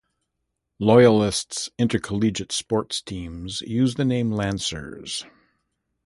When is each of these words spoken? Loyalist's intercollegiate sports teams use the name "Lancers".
Loyalist's 0.79 1.69
intercollegiate 1.77 2.51
sports 2.51 3.03
teams 3.03 3.61
use 3.61 3.93
the 3.93 4.03
name 4.03 4.31
"Lancers". 4.31 5.25